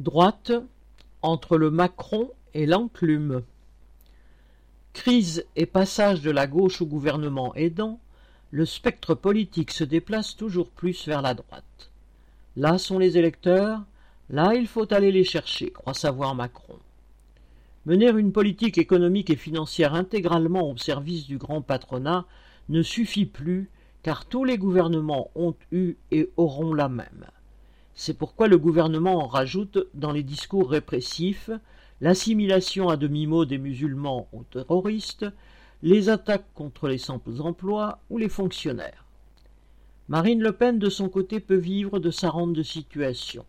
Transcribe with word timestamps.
Droite 0.00 0.52
entre 1.20 1.58
le 1.58 1.70
Macron 1.70 2.30
et 2.54 2.64
l'enclume. 2.64 3.42
Crise 4.94 5.44
et 5.56 5.66
passage 5.66 6.22
de 6.22 6.30
la 6.30 6.46
gauche 6.46 6.80
au 6.80 6.86
gouvernement 6.86 7.54
aidant, 7.54 8.00
le 8.50 8.64
spectre 8.64 9.14
politique 9.14 9.72
se 9.72 9.84
déplace 9.84 10.36
toujours 10.36 10.70
plus 10.70 11.06
vers 11.06 11.20
la 11.20 11.34
droite. 11.34 11.90
Là 12.56 12.78
sont 12.78 12.98
les 12.98 13.18
électeurs, 13.18 13.82
là 14.30 14.54
il 14.54 14.66
faut 14.68 14.90
aller 14.90 15.12
les 15.12 15.22
chercher, 15.22 15.70
croit 15.70 15.92
savoir 15.92 16.34
Macron. 16.34 16.78
Mener 17.84 18.08
une 18.08 18.32
politique 18.32 18.78
économique 18.78 19.28
et 19.28 19.36
financière 19.36 19.92
intégralement 19.92 20.70
au 20.70 20.78
service 20.78 21.26
du 21.26 21.36
grand 21.36 21.60
patronat 21.60 22.24
ne 22.70 22.80
suffit 22.80 23.26
plus, 23.26 23.68
car 24.02 24.24
tous 24.24 24.44
les 24.44 24.56
gouvernements 24.56 25.30
ont 25.34 25.54
eu 25.72 25.96
et 26.10 26.30
auront 26.38 26.72
la 26.72 26.88
même. 26.88 27.26
C'est 28.02 28.14
pourquoi 28.14 28.48
le 28.48 28.56
gouvernement 28.56 29.22
en 29.22 29.26
rajoute 29.26 29.86
dans 29.92 30.10
les 30.10 30.22
discours 30.22 30.70
répressifs 30.70 31.50
l'assimilation 32.00 32.88
à 32.88 32.96
demi-mot 32.96 33.44
des 33.44 33.58
musulmans 33.58 34.26
aux 34.32 34.44
terroristes, 34.44 35.26
les 35.82 36.08
attaques 36.08 36.46
contre 36.54 36.88
les 36.88 36.96
sans-emploi 36.96 37.98
ou 38.08 38.16
les 38.16 38.30
fonctionnaires. 38.30 39.04
Marine 40.08 40.42
Le 40.42 40.52
Pen, 40.52 40.78
de 40.78 40.88
son 40.88 41.10
côté, 41.10 41.40
peut 41.40 41.58
vivre 41.58 41.98
de 41.98 42.10
sa 42.10 42.30
rente 42.30 42.54
de 42.54 42.62
situation. 42.62 43.44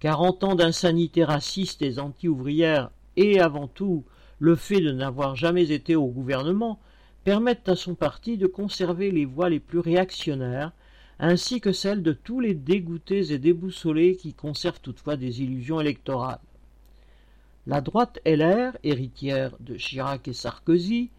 Quarante 0.00 0.42
ans 0.42 0.56
d'insanité 0.56 1.22
raciste 1.22 1.80
et 1.80 2.00
anti-ouvrière 2.00 2.90
et 3.14 3.38
avant 3.38 3.68
tout 3.68 4.02
le 4.40 4.56
fait 4.56 4.80
de 4.80 4.90
n'avoir 4.90 5.36
jamais 5.36 5.70
été 5.70 5.94
au 5.94 6.08
gouvernement 6.08 6.80
permettent 7.22 7.68
à 7.68 7.76
son 7.76 7.94
parti 7.94 8.36
de 8.36 8.48
conserver 8.48 9.12
les 9.12 9.26
voix 9.26 9.48
les 9.48 9.60
plus 9.60 9.78
réactionnaires 9.78 10.72
ainsi 11.22 11.60
que 11.60 11.72
celle 11.72 12.02
de 12.02 12.12
tous 12.12 12.40
les 12.40 12.54
dégoûtés 12.54 13.30
et 13.32 13.38
déboussolés 13.38 14.16
qui 14.16 14.32
conservent 14.32 14.80
toutefois 14.80 15.18
des 15.18 15.42
illusions 15.42 15.78
électorales. 15.78 16.40
La 17.66 17.82
droite 17.82 18.20
LR, 18.24 18.72
héritière 18.84 19.54
de 19.60 19.76
Chirac 19.76 20.26
et 20.28 20.32
Sarkozy, 20.32 21.10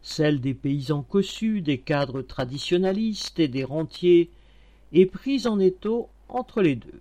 celle 0.00 0.40
des 0.40 0.54
paysans 0.54 1.02
cossus, 1.02 1.60
des 1.60 1.76
cadres 1.76 2.22
traditionnalistes 2.22 3.38
et 3.38 3.48
des 3.48 3.64
rentiers, 3.64 4.30
est 4.94 5.04
prise 5.04 5.46
en 5.46 5.58
étau 5.58 6.08
entre 6.30 6.62
les 6.62 6.76
deux. 6.76 7.00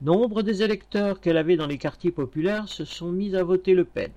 Nombre 0.00 0.42
des 0.42 0.62
électeurs 0.62 1.20
qu'elle 1.20 1.36
avait 1.36 1.56
dans 1.56 1.66
les 1.66 1.78
quartiers 1.78 2.10
populaires 2.10 2.68
se 2.68 2.86
sont 2.86 3.12
mis 3.12 3.36
à 3.36 3.44
voter 3.44 3.74
Le 3.74 3.84
Pen. 3.84 4.10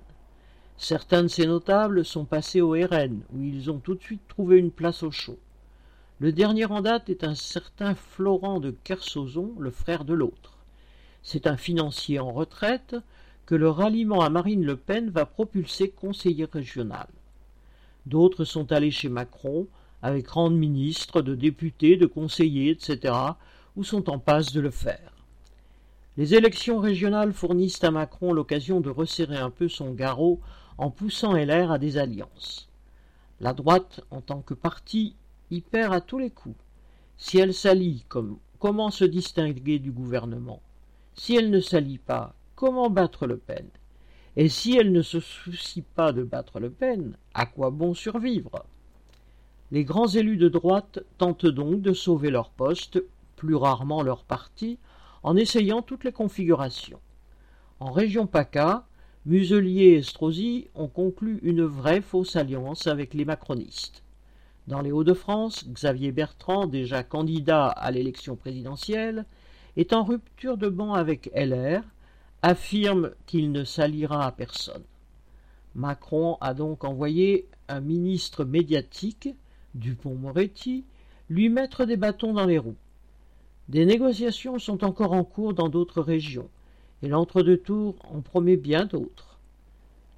Certains 0.78 1.24
de 1.24 1.28
ces 1.28 1.46
notables 1.46 2.02
sont 2.02 2.24
passés 2.24 2.62
au 2.62 2.70
RN, 2.70 3.20
où 3.34 3.42
ils 3.42 3.70
ont 3.70 3.78
tout 3.78 3.94
de 3.94 4.02
suite 4.02 4.26
trouvé 4.26 4.56
une 4.56 4.70
place 4.70 5.02
au 5.02 5.10
chaud. 5.10 5.38
Le 6.20 6.32
dernier 6.32 6.64
en 6.64 6.80
date 6.80 7.10
est 7.10 7.22
un 7.22 7.36
certain 7.36 7.94
Florent 7.94 8.58
de 8.58 8.72
Kersozon, 8.82 9.54
le 9.60 9.70
frère 9.70 10.04
de 10.04 10.14
l'autre. 10.14 10.58
C'est 11.22 11.46
un 11.46 11.56
financier 11.56 12.18
en 12.18 12.32
retraite 12.32 12.96
que 13.46 13.54
le 13.54 13.70
ralliement 13.70 14.22
à 14.22 14.28
Marine 14.28 14.64
Le 14.64 14.76
Pen 14.76 15.10
va 15.10 15.26
propulser 15.26 15.90
conseiller 15.90 16.46
régional. 16.52 17.06
D'autres 18.06 18.44
sont 18.44 18.72
allés 18.72 18.90
chez 18.90 19.08
Macron, 19.08 19.68
avec 20.02 20.26
rang 20.28 20.50
de 20.50 20.56
ministre, 20.56 21.22
de 21.22 21.36
députés, 21.36 21.96
de 21.96 22.06
conseillers, 22.06 22.70
etc., 22.70 23.14
ou 23.76 23.84
sont 23.84 24.10
en 24.10 24.18
passe 24.18 24.52
de 24.52 24.60
le 24.60 24.72
faire. 24.72 25.12
Les 26.16 26.34
élections 26.34 26.80
régionales 26.80 27.32
fournissent 27.32 27.84
à 27.84 27.92
Macron 27.92 28.32
l'occasion 28.32 28.80
de 28.80 28.90
resserrer 28.90 29.36
un 29.36 29.50
peu 29.50 29.68
son 29.68 29.92
garrot 29.92 30.40
en 30.78 30.90
poussant 30.90 31.32
LR 31.32 31.70
à 31.70 31.78
des 31.78 31.96
alliances. 31.96 32.68
La 33.40 33.52
droite, 33.52 34.00
en 34.10 34.20
tant 34.20 34.40
que 34.40 34.54
parti, 34.54 35.14
y 35.50 35.60
perd 35.60 35.92
à 35.92 36.00
tous 36.00 36.18
les 36.18 36.30
coups. 36.30 36.56
Si 37.16 37.38
elle 37.38 37.54
s'allie, 37.54 38.04
comment 38.58 38.90
se 38.90 39.04
distinguer 39.04 39.78
du 39.78 39.90
gouvernement? 39.90 40.62
Si 41.14 41.34
elle 41.34 41.50
ne 41.50 41.60
s'allie 41.60 41.98
pas, 41.98 42.34
comment 42.54 42.90
battre 42.90 43.26
Le 43.26 43.36
Pen? 43.36 43.66
Et 44.36 44.48
si 44.48 44.76
elle 44.76 44.92
ne 44.92 45.02
se 45.02 45.18
soucie 45.18 45.82
pas 45.82 46.12
de 46.12 46.22
battre 46.22 46.60
Le 46.60 46.70
Pen, 46.70 47.16
à 47.34 47.46
quoi 47.46 47.70
bon 47.70 47.94
survivre? 47.94 48.64
Les 49.72 49.84
grands 49.84 50.06
élus 50.06 50.36
de 50.36 50.48
droite 50.48 51.00
tentent 51.18 51.46
donc 51.46 51.82
de 51.82 51.92
sauver 51.92 52.30
leur 52.30 52.50
poste, 52.50 53.02
plus 53.36 53.56
rarement 53.56 54.02
leur 54.02 54.24
parti, 54.24 54.78
en 55.22 55.36
essayant 55.36 55.82
toutes 55.82 56.04
les 56.04 56.12
configurations. 56.12 57.00
En 57.80 57.90
région 57.90 58.26
PACA, 58.26 58.86
Muselier 59.26 59.82
et 59.82 59.98
Estrosi 59.98 60.68
ont 60.74 60.88
conclu 60.88 61.38
une 61.42 61.64
vraie 61.64 62.00
fausse 62.00 62.36
alliance 62.36 62.86
avec 62.86 63.12
les 63.12 63.24
macronistes. 63.24 64.02
Dans 64.68 64.82
les 64.82 64.92
Hauts-de-France, 64.92 65.64
Xavier 65.66 66.12
Bertrand, 66.12 66.66
déjà 66.66 67.02
candidat 67.02 67.68
à 67.68 67.90
l'élection 67.90 68.36
présidentielle, 68.36 69.24
est 69.78 69.94
en 69.94 70.04
rupture 70.04 70.58
de 70.58 70.68
banc 70.68 70.92
avec 70.92 71.30
LR, 71.34 71.80
affirme 72.42 73.12
qu'il 73.24 73.50
ne 73.50 73.64
s'alliera 73.64 74.26
à 74.26 74.30
personne. 74.30 74.82
Macron 75.74 76.36
a 76.42 76.52
donc 76.52 76.84
envoyé 76.84 77.48
un 77.68 77.80
ministre 77.80 78.44
médiatique, 78.44 79.30
Dupont-Moretti, 79.74 80.84
lui 81.30 81.48
mettre 81.48 81.86
des 81.86 81.96
bâtons 81.96 82.34
dans 82.34 82.44
les 82.44 82.58
roues. 82.58 82.76
Des 83.70 83.86
négociations 83.86 84.58
sont 84.58 84.84
encore 84.84 85.14
en 85.14 85.24
cours 85.24 85.54
dans 85.54 85.70
d'autres 85.70 86.02
régions, 86.02 86.50
et 87.02 87.08
l'entre-deux 87.08 87.56
tours 87.56 87.96
en 88.12 88.20
promet 88.20 88.58
bien 88.58 88.84
d'autres. 88.84 89.38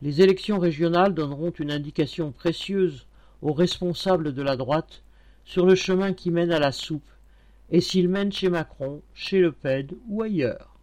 Les 0.02 0.22
élections 0.22 0.58
régionales 0.58 1.14
donneront 1.14 1.50
une 1.50 1.70
indication 1.70 2.32
précieuse 2.32 3.06
aux 3.42 3.52
responsables 3.52 4.34
de 4.34 4.42
la 4.42 4.56
droite 4.56 5.02
sur 5.44 5.66
le 5.66 5.74
chemin 5.74 6.12
qui 6.12 6.30
mène 6.30 6.52
à 6.52 6.58
la 6.58 6.72
soupe, 6.72 7.08
et 7.70 7.80
s'il 7.80 8.08
mène 8.08 8.32
chez 8.32 8.48
Macron, 8.48 9.02
chez 9.14 9.40
Le 9.40 9.52
Pen 9.52 9.88
ou 10.08 10.22
ailleurs. 10.22 10.76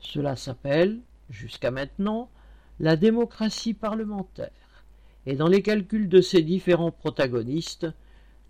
Cela 0.00 0.36
s'appelle, 0.36 1.00
jusqu'à 1.30 1.70
maintenant, 1.70 2.30
la 2.78 2.96
démocratie 2.96 3.74
parlementaire, 3.74 4.84
et 5.24 5.34
dans 5.34 5.48
les 5.48 5.62
calculs 5.62 6.08
de 6.08 6.20
ces 6.20 6.42
différents 6.42 6.92
protagonistes, 6.92 7.86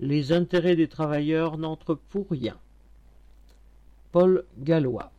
les 0.01 0.33
intérêts 0.33 0.77
des 0.77 0.89
travailleurs 0.89 1.57
n'entrent 1.57 1.95
pour 1.95 2.29
rien. 2.31 2.59
Paul 4.13 4.45
Gallois 4.59 5.13